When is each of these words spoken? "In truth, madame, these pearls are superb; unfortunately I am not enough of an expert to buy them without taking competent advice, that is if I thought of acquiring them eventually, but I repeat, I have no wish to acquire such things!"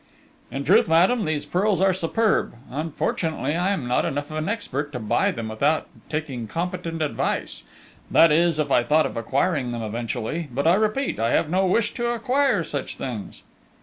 "In 0.49 0.63
truth, 0.63 0.87
madame, 0.87 1.25
these 1.25 1.45
pearls 1.45 1.79
are 1.79 1.93
superb; 1.93 2.55
unfortunately 2.71 3.55
I 3.55 3.69
am 3.69 3.87
not 3.87 4.03
enough 4.03 4.31
of 4.31 4.37
an 4.37 4.49
expert 4.49 4.91
to 4.93 4.99
buy 4.99 5.29
them 5.29 5.47
without 5.49 5.89
taking 6.09 6.47
competent 6.47 7.03
advice, 7.03 7.65
that 8.09 8.31
is 8.31 8.57
if 8.57 8.71
I 8.71 8.81
thought 8.81 9.05
of 9.05 9.15
acquiring 9.15 9.71
them 9.71 9.83
eventually, 9.83 10.49
but 10.51 10.65
I 10.65 10.73
repeat, 10.73 11.19
I 11.19 11.33
have 11.33 11.51
no 11.51 11.67
wish 11.67 11.93
to 11.93 12.07
acquire 12.07 12.63
such 12.63 12.95
things!" 12.97 13.43